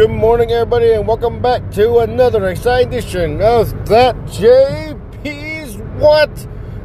[0.00, 6.30] Good morning, everybody, and welcome back to another exciting edition of That JP's What?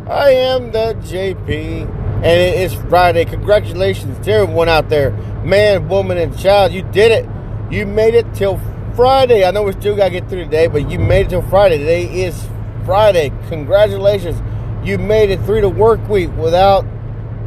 [0.06, 3.24] I am that JP, and it is Friday.
[3.24, 5.12] Congratulations to everyone out there,
[5.46, 6.74] man, woman, and child.
[6.74, 7.26] You did it.
[7.72, 8.60] You made it till
[8.98, 9.46] Friday.
[9.46, 11.78] I know we still got to get through today, but you made it till Friday.
[11.78, 12.50] Today is
[12.84, 13.32] Friday.
[13.48, 14.42] Congratulations.
[14.86, 16.86] You made it through the work week without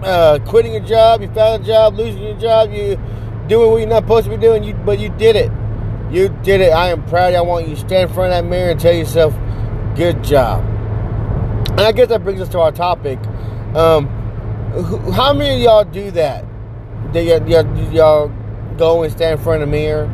[0.02, 1.20] uh, quitting your job.
[1.20, 2.72] You found a job, losing your job.
[2.72, 2.98] You
[3.48, 5.50] doing what you're not supposed to be doing, you, but you did it.
[6.10, 6.72] You did it.
[6.72, 7.34] I am proud.
[7.34, 9.34] I want you to stand in front of that mirror and tell yourself,
[9.94, 10.64] good job.
[11.70, 13.18] And I guess that brings us to our topic.
[13.74, 14.08] Um,
[15.12, 16.44] how many of y'all do that?
[17.12, 18.32] Do y'all, y'all
[18.78, 20.04] go and stand in front of the mirror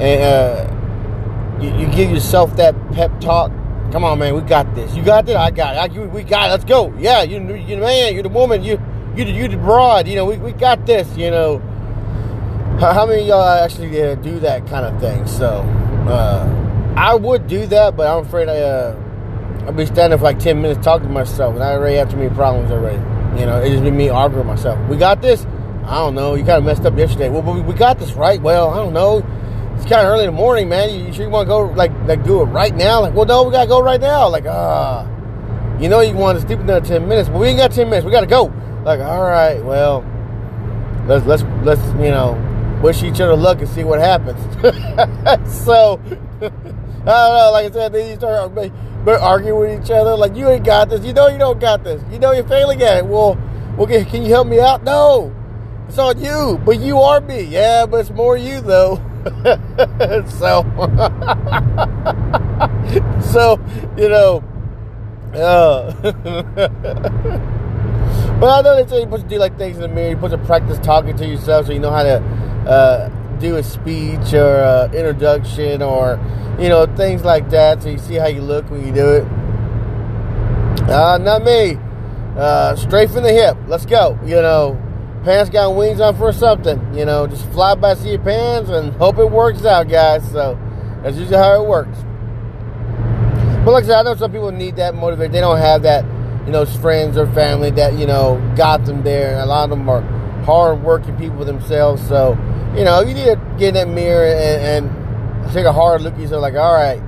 [0.00, 3.50] and uh, you, you, give yourself that pep talk?
[3.90, 4.94] Come on, man, we got this.
[4.94, 5.36] You got this.
[5.36, 5.98] I got it.
[5.98, 6.50] I, we got it.
[6.52, 6.94] Let's go.
[6.98, 8.14] Yeah, you, you the man.
[8.14, 8.62] You're the woman.
[8.62, 8.80] You,
[9.16, 10.06] you, you the broad.
[10.06, 11.16] You know, we, we got this.
[11.16, 11.73] You know
[12.80, 15.26] how many y'all actually uh, do that kind of thing?
[15.26, 15.62] So,
[16.08, 20.38] uh, I would do that, but I'm afraid I, uh, I'll be standing for like
[20.38, 22.98] 10 minutes talking to myself, and I already have too many problems already.
[23.38, 24.78] You know, it just be me arguing myself.
[24.88, 25.44] We got this?
[25.84, 26.34] I don't know.
[26.34, 27.28] You kind of messed up yesterday.
[27.28, 28.40] Well, but we got this, right?
[28.40, 29.18] Well, I don't know.
[29.76, 30.94] It's kind of early in the morning, man.
[30.94, 33.00] You, you sure you want to go, like, like, do it right now?
[33.00, 34.28] Like, well, no, we got to go right now.
[34.28, 35.10] Like, ah.
[35.80, 38.04] You know you want to sleep another 10 minutes, but we ain't got 10 minutes.
[38.04, 38.44] We got to go.
[38.84, 40.04] Like, all right, well,
[41.08, 42.34] let's, let's, let's, you know,
[42.84, 44.38] wish each other luck and see what happens.
[45.64, 45.98] so,
[46.42, 47.50] I don't know.
[47.50, 48.52] Like I said, then you start
[49.06, 50.14] arguing with each other.
[50.14, 51.02] Like, you ain't got this.
[51.02, 52.02] You know you don't got this.
[52.12, 53.06] You know you're failing at it.
[53.06, 53.38] Well,
[53.78, 54.84] okay, can you help me out?
[54.84, 55.34] No.
[55.88, 56.60] It's on you.
[56.62, 57.44] But you are me.
[57.44, 58.96] Yeah, but it's more you, though.
[60.28, 60.62] so,
[63.32, 63.58] so,
[63.96, 64.44] you know,
[65.32, 65.94] uh,
[68.44, 70.08] but I know they say supposed to do like things in the mirror.
[70.08, 72.16] You're supposed to practice talking to yourself so you know how to
[72.68, 76.20] uh, do a speech or a introduction or
[76.60, 79.22] you know things like that so you see how you look when you do it.
[80.90, 81.78] Uh, not me.
[82.36, 83.56] Uh, straight from the hip.
[83.66, 84.18] Let's go.
[84.26, 84.78] You know
[85.24, 86.94] pants got wings on for something.
[86.94, 90.22] You know just fly by see your pants and hope it works out guys.
[90.32, 90.58] So
[91.02, 91.96] that's usually how it works.
[93.64, 95.32] But like I said I know some people need that motivation.
[95.32, 96.04] They don't have that
[96.46, 99.70] you know friends or family that you know got them there and a lot of
[99.70, 100.02] them are
[100.44, 102.36] hard working people themselves so
[102.76, 106.14] you know, you need to get in that mirror and, and take a hard look
[106.14, 106.42] at yourself.
[106.42, 107.00] Like, all right,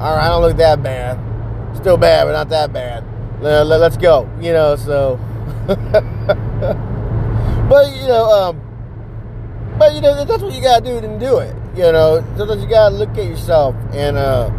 [0.00, 1.18] all right, I don't look that bad.
[1.76, 3.04] Still bad, but not that bad.
[3.40, 4.28] Let, let, let's go.
[4.40, 5.20] You know, so.
[5.66, 5.78] but
[7.92, 8.60] you know, um,
[9.78, 11.54] but you know that's what you gotta do to do it.
[11.76, 14.50] You know, sometimes you gotta look at yourself and uh,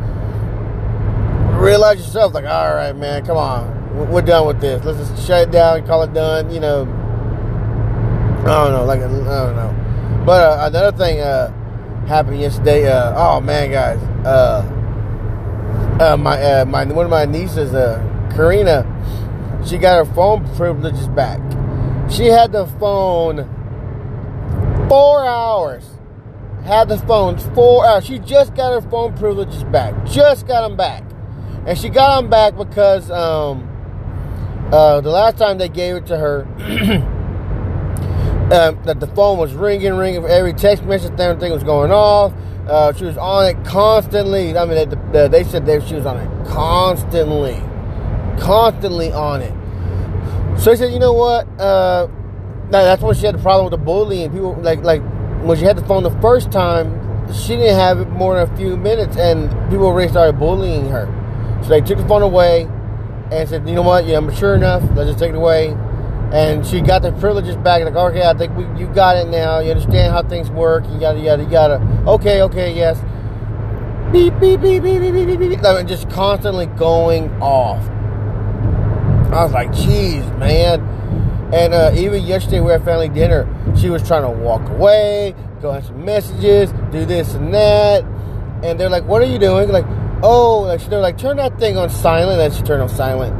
[1.59, 2.33] realize yourself.
[2.33, 4.83] Like, all right, man, come on, we're done with this.
[4.83, 6.51] Let's just shut it down, call it done.
[6.51, 6.81] You know,
[8.41, 10.23] I don't know, like I don't know.
[10.25, 11.51] But uh, another thing uh,
[12.07, 12.91] happened yesterday.
[12.91, 14.61] Uh, oh man, guys, uh,
[15.99, 17.71] uh, my uh, my one of my nieces,
[18.35, 18.83] Karina,
[19.65, 21.39] she got her phone privileges back.
[22.09, 23.49] She had the phone
[24.89, 25.85] four hours.
[26.63, 28.05] Had the phone four hours.
[28.05, 29.93] She just got her phone privileges back.
[30.05, 31.03] Just got them back,
[31.67, 33.74] and she got them back because um,
[34.71, 37.11] the last time they gave it to her.
[38.45, 40.23] um, that the phone was ringing, ringing.
[40.25, 42.31] Every text message, everything was going off.
[42.67, 44.55] Uh, she was on it constantly.
[44.55, 47.55] I mean, they, they said that she was on it constantly,
[48.39, 49.53] constantly on it.
[50.59, 51.47] So they said, you know what?
[51.59, 52.07] Uh,
[52.69, 54.31] that's when she had the problem with the bullying.
[54.31, 55.01] People like like
[55.43, 56.93] when she had the phone the first time,
[57.33, 61.07] she didn't have it more than a few minutes, and people already started bullying her.
[61.63, 62.67] So they took the phone away
[63.31, 64.05] and said, you know what?
[64.05, 64.83] Yeah, I'm mature enough.
[64.95, 65.75] Let's just take it away
[66.35, 67.83] and she got the privileges back.
[67.83, 69.59] Like, okay, I think we, you got it now.
[69.59, 70.83] You understand how things work.
[70.91, 71.75] You gotta, gotta, gotta.
[72.09, 72.99] Okay, okay, yes.
[74.11, 75.61] Beep, beep, beep, beep, beep, beep, beep, beep.
[75.61, 77.81] Like, just constantly going off.
[79.31, 80.81] I was like, geez, man.
[81.53, 83.47] And uh, even yesterday, we had family dinner.
[83.77, 88.03] She was trying to walk away, go answer messages, do this and that.
[88.63, 89.69] And they're like, what are you doing?
[89.69, 89.85] Like,
[90.25, 92.41] oh, like, they're like, turn that thing on silent.
[92.41, 93.33] And she turned on silent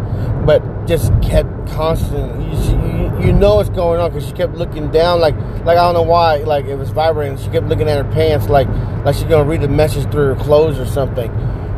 [0.45, 2.45] but just kept constantly.
[2.45, 5.35] You, you, you know what's going on because she kept looking down, like
[5.65, 7.37] like I don't know why, like it was vibrating.
[7.37, 8.67] She kept looking at her pants, like
[9.03, 11.31] like she's gonna read the message through her clothes or something.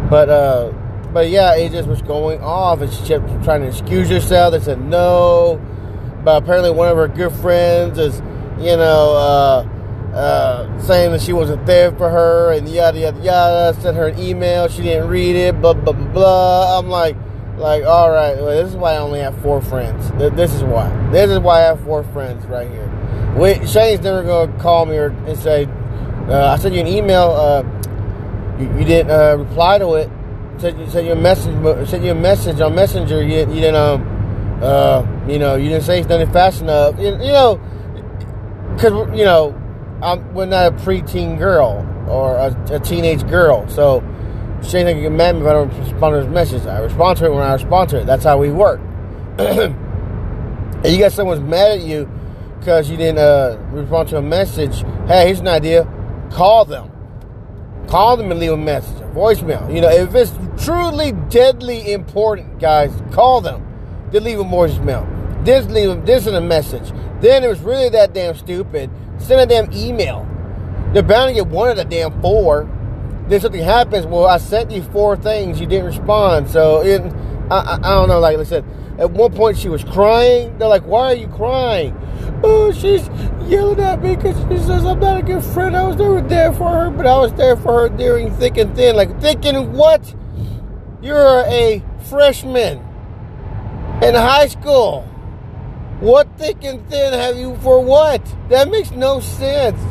[0.10, 0.72] But uh,
[1.14, 4.52] but yeah, it just was going off, and she kept trying to excuse herself.
[4.52, 5.62] They said no,
[6.24, 8.20] but apparently one of her good friends is,
[8.60, 9.16] you know.
[9.16, 9.74] Uh,
[10.14, 13.82] uh, saying that she wasn't there for her and yada yada yada.
[13.82, 15.62] Sent her an email, she didn't read it.
[15.62, 16.80] Blah blah blah.
[16.80, 17.16] I'm like,
[17.58, 20.12] like, all right, well, this is why I only have four friends.
[20.12, 20.90] This is why.
[21.12, 23.34] This is why I have four friends right here.
[23.36, 25.66] Wait, Shane's never gonna call me or and say,
[26.28, 27.32] Uh, I sent you an email.
[27.32, 27.64] Uh,
[28.60, 30.10] you, you, didn't uh, reply to it.
[30.58, 31.88] Sent you, sent you a message.
[31.88, 33.24] Sent you a message on Messenger.
[33.24, 33.76] You, you didn't.
[33.76, 37.00] Um, uh, you know, you didn't say nothing fast enough.
[37.00, 37.62] You, you know,
[38.76, 39.57] because you know,
[40.02, 44.02] I'm, we're not a preteen girl or a, a teenage girl, so
[44.64, 46.66] she ain't gonna get mad me if I don't respond to his message.
[46.66, 48.06] I respond to it when I respond to it.
[48.06, 48.80] That's how we work.
[49.38, 52.10] and you got someone's mad at you
[52.60, 54.84] because you didn't uh, respond to a message.
[55.08, 55.88] Hey, here's an idea.
[56.32, 56.92] Call them.
[57.88, 59.74] Call them and leave a message, a voicemail.
[59.74, 60.34] You know, if it's
[60.64, 63.64] truly deadly important, guys, call them.
[64.12, 65.06] Then leave a voicemail.
[65.46, 66.92] Then leave them this is a message.
[67.22, 68.90] Then it was really that damn stupid.
[69.20, 70.28] Send a damn email.
[70.94, 72.70] They're bound to get one of the damn four.
[73.28, 74.06] Then something happens.
[74.06, 75.60] Well, I sent you four things.
[75.60, 76.50] You didn't respond.
[76.50, 77.02] So it,
[77.52, 78.20] I, I, I don't know.
[78.20, 78.64] Like I said,
[78.98, 80.58] at one point she was crying.
[80.58, 81.96] They're like, "Why are you crying?"
[82.44, 83.08] Oh, she's
[83.48, 85.76] yelling at me because she says I'm not a good friend.
[85.76, 88.76] I was never there for her, but I was there for her during thick and
[88.76, 88.96] thin.
[88.96, 90.16] Like thinking what?
[91.02, 92.80] You're a freshman
[94.02, 95.08] in high school.
[96.00, 98.22] What thick and thin have you for what?
[98.50, 99.82] That makes no sense.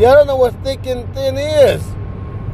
[0.00, 1.84] Y'all don't know what thick and thin is.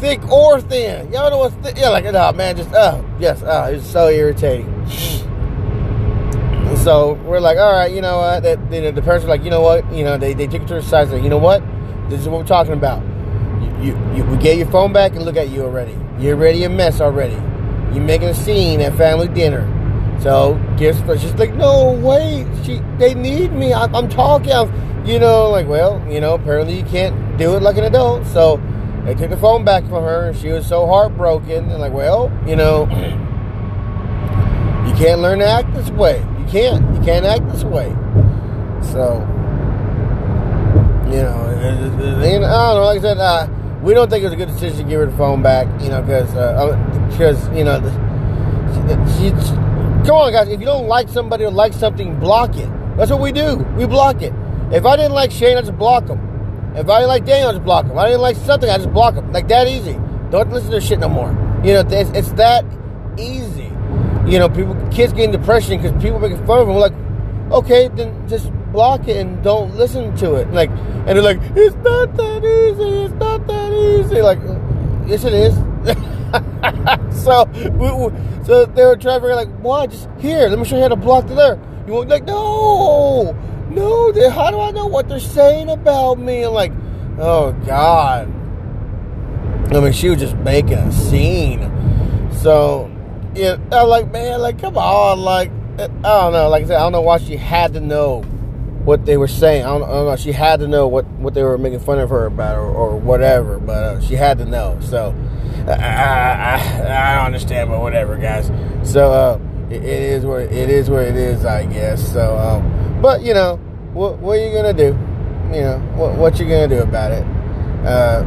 [0.00, 1.12] Thick or thin.
[1.12, 1.78] Y'all don't know what thick.
[1.78, 4.66] Yeah, like, oh man, just, oh, yes, oh, it's so irritating.
[6.78, 8.42] So we're like, all right, you know what?
[8.42, 9.90] That you know, the parents are like, you know what?
[9.92, 11.08] You know, they, they took it to the side.
[11.08, 11.62] Like, you know what?
[12.08, 13.02] This is what we're talking about.
[13.62, 15.96] You, you, you we get your phone back and look at you already.
[16.18, 17.34] You're already a mess already.
[17.94, 19.66] You're making a scene at family dinner.
[20.20, 21.20] So gifts what?
[21.20, 23.72] She's like, no, way, She, they need me.
[23.72, 24.52] I, I'm talking.
[24.52, 28.26] I'm, you know, like, well, you know, apparently you can't do it like an adult.
[28.26, 28.60] So
[29.04, 31.70] they took the phone back from her, and she was so heartbroken.
[31.70, 32.82] And like, well, you know,
[34.86, 36.96] you can't learn to act this way You can't.
[36.96, 37.90] You can't act this way.
[38.82, 39.20] So,
[41.10, 42.84] you know, I don't know.
[42.84, 43.48] Like I said, uh,
[43.82, 45.68] we don't think it was a good decision to give her the phone back.
[45.80, 46.28] You know, because
[47.12, 47.80] because uh, you know,
[49.16, 49.67] she, she,
[50.08, 50.48] come on, guys.
[50.48, 52.68] If you don't like somebody or like something, block it.
[52.96, 53.56] That's what we do.
[53.76, 54.32] We block it.
[54.72, 56.18] If I didn't like Shane, I just block him.
[56.74, 57.92] If I didn't like Daniel, I just block him.
[57.92, 59.30] If I didn't like something, I just block him.
[59.32, 59.98] Like that easy.
[60.30, 61.28] Don't listen to shit no more.
[61.64, 62.64] You know, it's, it's that
[63.18, 63.68] easy
[64.28, 66.76] you know, people, kids getting depression because people making fun of them.
[66.76, 66.92] Like,
[67.50, 70.52] okay, then just block it and don't listen to it.
[70.52, 73.04] Like, and they're like, it's not that easy.
[73.04, 74.20] It's not that easy.
[74.20, 74.58] Like, uh,
[75.06, 75.54] yes, it is.
[77.54, 79.86] so, we, we, so they were driving like, why?
[79.86, 81.60] Just here, let me show you how to block it there.
[81.86, 83.36] You want like, no,
[83.70, 84.12] no.
[84.12, 86.46] They, how do I know what they're saying about me?
[86.46, 86.72] Like,
[87.18, 88.28] oh God.
[89.74, 91.70] I mean, she was just making a scene.
[92.32, 92.90] So
[93.34, 96.48] yeah, I'm like, man, like, come on, like, I don't know.
[96.48, 98.24] Like I said, I don't know why she had to know
[98.88, 99.64] what they were saying.
[99.64, 100.16] I don't, I don't know.
[100.16, 102.96] She had to know what, what they were making fun of her about, or, or
[102.96, 103.58] whatever.
[103.58, 104.78] But uh, she had to know.
[104.80, 105.14] So
[105.68, 108.50] I, I, I, don't understand, but whatever, guys.
[108.90, 110.88] So uh, it, it is what it is.
[110.88, 112.12] What it is, I guess.
[112.12, 113.56] So, um, but you know,
[113.92, 114.96] what, what are you gonna do?
[115.54, 117.24] You know, what, what you gonna do about it?
[117.86, 118.24] Uh,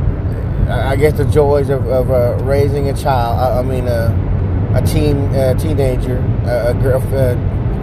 [0.69, 3.40] I guess the joys of, of uh, raising a child.
[3.40, 7.02] I, I mean, uh, a teen a teenager, a, a girl,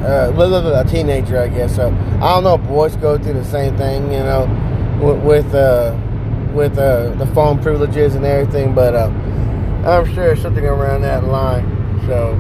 [0.08, 1.76] uh, a teenager, I guess.
[1.76, 2.58] So I don't know.
[2.58, 4.46] Boys go through the same thing, you know,
[5.02, 5.96] with with, uh,
[6.52, 8.75] with uh, the phone privileges and everything.
[8.75, 9.10] But uh,
[9.85, 11.64] I'm sure something around that line.
[12.06, 12.35] So,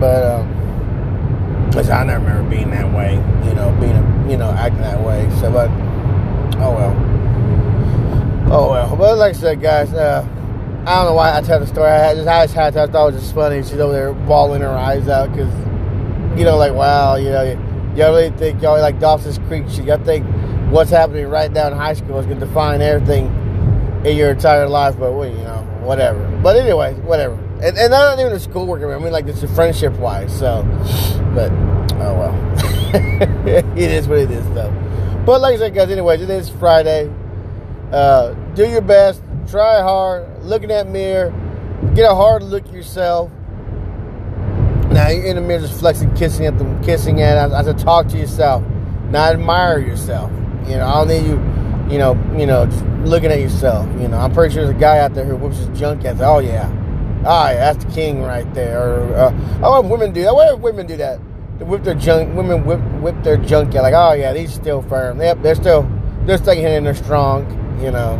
[0.00, 3.14] but um, cause I never remember being that way,
[3.48, 5.28] you know, being a, you know acting that way.
[5.40, 5.70] So, but
[6.60, 8.96] oh well, oh well.
[8.96, 9.92] But like I said, guys.
[9.92, 10.28] Uh,
[10.86, 11.90] I don't know why I tell the story.
[11.90, 13.62] I just, I just had to, I thought it was just funny.
[13.62, 15.50] She's over there bawling her eyes out because,
[16.36, 17.42] you know, like, wow, you know,
[17.96, 19.64] y'all really think, y'all like Dawson's Creek.
[19.68, 19.84] shit.
[19.84, 20.26] Y'all think
[20.70, 23.26] what's happening right now in high school is going to define everything
[24.04, 26.26] in your entire life, but, well, you know, whatever.
[26.42, 27.34] But anyway, whatever.
[27.62, 30.62] And, and not even the schoolwork, I mean, like, this is friendship wise, so,
[31.34, 31.50] but,
[32.00, 32.54] oh well.
[33.76, 34.72] it is what it is, though.
[35.24, 37.10] But like I said, guys, anyways, it is Friday.
[37.90, 41.32] Uh, do your best try hard, look in that mirror,
[41.94, 43.30] get a hard look yourself.
[44.94, 47.36] Now you're in the mirror just flexing, kissing at them, kissing at.
[47.36, 48.62] I, I said, talk to yourself,
[49.10, 50.30] not admire yourself.
[50.68, 53.88] You know, I don't need you, you know, you know, just looking at yourself.
[54.00, 56.20] You know, I'm pretty sure there's a guy out there who whips his junk at.
[56.20, 56.68] Oh yeah,
[57.26, 58.78] oh yeah, that's the king right there.
[58.80, 60.32] Or uh, oh, women do that.
[60.32, 61.18] Why women do that?
[61.58, 62.36] They whip their junk.
[62.36, 63.82] Women whip whip their junk at.
[63.82, 65.20] Like, oh yeah, these still firm.
[65.20, 65.90] Yep, they're still
[66.24, 67.50] they're sticking in there strong.
[67.82, 68.14] You know.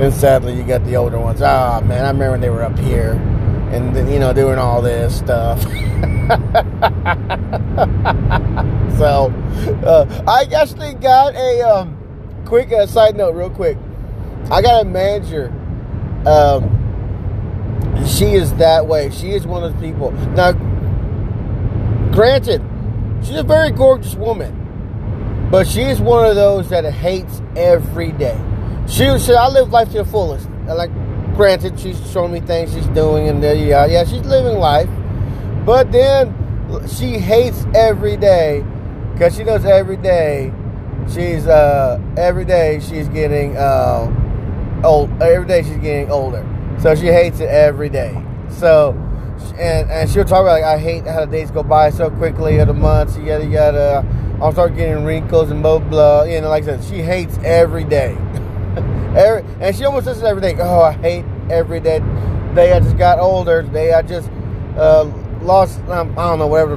[0.00, 1.42] And sadly, you got the older ones.
[1.42, 3.14] Ah, man, I remember when they were up here
[3.72, 5.62] and, then, you know, doing all this stuff.
[8.98, 9.32] so,
[9.86, 11.96] uh, I actually got a um,
[12.44, 13.78] quick uh, side note, real quick.
[14.50, 15.52] I got a manager.
[16.26, 16.74] Um,
[18.06, 19.10] she is that way.
[19.10, 20.10] She is one of those people.
[20.10, 20.52] Now,
[22.12, 22.62] granted,
[23.22, 28.38] she's a very gorgeous woman, but she is one of those that hates every day.
[28.86, 30.90] She said, "I live life to the fullest." Like,
[31.38, 34.90] granted, she's showing me things she's doing, and there, yeah, yeah, she's living life.
[35.64, 36.34] But then
[36.88, 38.64] she hates every day
[39.12, 40.52] because she knows every day
[41.08, 45.10] she's uh every day she's getting uh old.
[45.22, 46.44] Every day she's getting older.
[46.80, 48.20] So she hates it every day.
[48.50, 48.90] So,
[49.58, 52.58] and and she'll talk about like I hate how the days go by so quickly,
[52.58, 53.16] or the months.
[53.16, 54.04] You gotta.
[54.40, 56.24] I'll start getting wrinkles and blah blah.
[56.24, 58.16] You know, like I said, she hates every day.
[59.16, 60.56] Every, and she almost says every day.
[60.58, 62.00] Oh, I hate every day.
[62.54, 63.62] Day I just got older.
[63.62, 64.30] Day I just
[64.76, 65.04] uh,
[65.42, 65.80] lost.
[65.88, 66.76] Um, I don't know whatever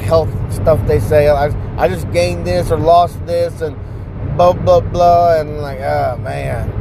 [0.00, 1.28] health stuff they say.
[1.28, 1.46] I
[1.82, 3.76] I just gained this or lost this and
[4.36, 5.40] blah blah blah.
[5.40, 6.80] And like, oh man.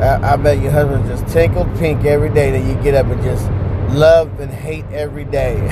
[0.00, 3.22] I, I bet your husband just tinkled pink every day that you get up and
[3.22, 3.48] just
[3.96, 5.56] love and hate every day.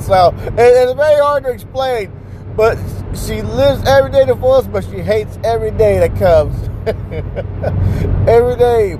[0.00, 2.10] so it, it's very hard to explain,
[2.56, 2.78] but
[3.14, 6.56] she lives every day to fullest, but she hates every day that comes.
[8.28, 8.96] every day.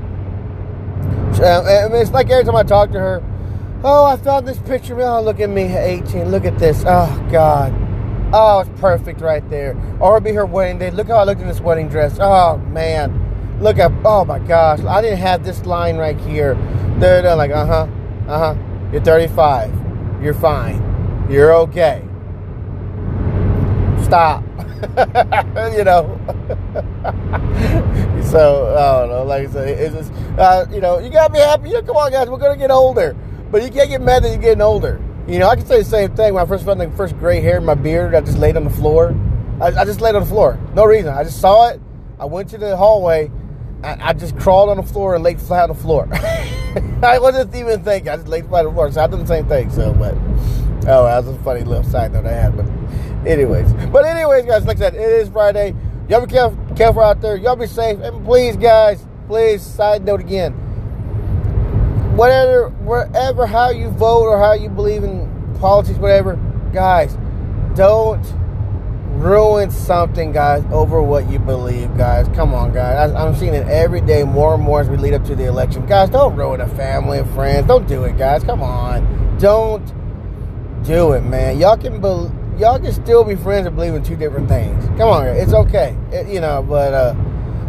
[1.36, 3.22] Mean, it's like every time I talk to her,
[3.82, 5.00] oh, I found this picture.
[5.00, 6.30] Oh, look at me, 18.
[6.30, 6.84] Look at this.
[6.86, 7.74] Oh, God.
[8.32, 9.76] Oh, it's perfect right there.
[10.00, 10.90] Or it'll be her wedding day.
[10.90, 12.18] Look how I looked in this wedding dress.
[12.20, 13.58] Oh, man.
[13.60, 14.80] Look at, oh my gosh.
[14.80, 16.54] I didn't have this line right here.
[16.98, 17.88] They're like, uh huh,
[18.28, 18.90] uh huh.
[18.92, 20.22] You're 35.
[20.22, 21.26] You're fine.
[21.30, 22.05] You're okay.
[24.06, 24.44] Stop.
[25.76, 26.16] you know.
[28.22, 29.24] so, I don't know.
[29.26, 31.72] Like I said, it's just, uh, you know, you gotta be happy.
[31.72, 32.28] Know, come on, guys.
[32.28, 33.16] We're gonna get older.
[33.50, 35.02] But you can't get mad that you're getting older.
[35.26, 36.34] You know, I can say the same thing.
[36.34, 38.62] When I first found the first gray hair in my beard, I just laid on
[38.62, 39.12] the floor.
[39.60, 40.56] I, I just laid on the floor.
[40.76, 41.12] No reason.
[41.12, 41.80] I just saw it.
[42.20, 43.32] I went to the hallway.
[43.82, 46.08] I, I just crawled on the floor and laid flat on the floor.
[47.02, 48.08] I wasn't even thinking.
[48.08, 48.92] I just laid flat on the floor.
[48.92, 49.68] So I did the same thing.
[49.70, 50.14] So, but
[50.88, 52.56] oh, that was a funny little side note I had.
[52.56, 52.66] But
[53.26, 55.74] anyways, but anyways, guys, like I said, it is Friday.
[56.08, 57.36] Y'all be careful, careful out there.
[57.36, 57.98] Y'all be safe.
[58.00, 59.62] And please, guys, please.
[59.62, 60.54] Side note again
[62.16, 66.36] whatever, wherever, how you vote or how you believe in politics, whatever,
[66.72, 67.16] guys,
[67.74, 68.24] don't
[69.18, 72.26] ruin something, guys, over what you believe, guys.
[72.34, 73.12] Come on, guys.
[73.12, 75.44] I, am seeing it every day more and more as we lead up to the
[75.44, 75.86] election.
[75.86, 77.66] Guys, don't ruin a family and friends.
[77.66, 78.42] Don't do it, guys.
[78.44, 79.38] Come on.
[79.38, 79.84] Don't
[80.84, 81.58] do it, man.
[81.58, 84.84] Y'all can be, y'all can still be friends and believe in two different things.
[84.98, 85.96] Come on, it's okay.
[86.10, 87.14] It, you know, but uh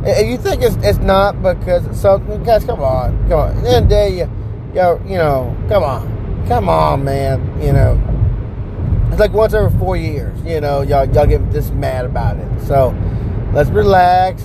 [0.06, 3.58] if you think it's, it's not because something, guys, come on, come on.
[3.58, 4.32] At the end of the day, you,
[4.74, 7.62] you, you know, come on, come on, man.
[7.62, 10.39] You know, it's like once every four years.
[10.44, 12.62] You know, y'all y'all get this mad about it.
[12.67, 12.96] So
[13.53, 14.44] let's relax,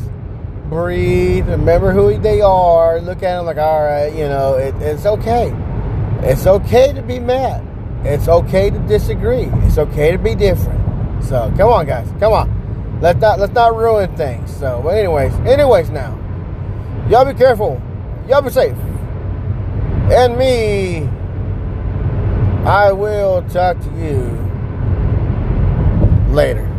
[0.69, 3.01] breathe, remember who they are.
[3.01, 5.55] Look at them like, all right, you know, it, it's okay.
[6.23, 7.67] It's okay to be mad.
[8.05, 9.49] It's okay to disagree.
[9.67, 11.25] It's okay to be different.
[11.25, 13.01] So come on, guys, come on.
[13.01, 14.55] Let's not let's not ruin things.
[14.57, 16.19] So, but anyways, anyways now,
[17.09, 17.81] y'all be careful.
[18.29, 18.77] Y'all be safe.
[20.11, 21.09] And me,
[22.65, 24.23] I will talk to you
[26.33, 26.72] later.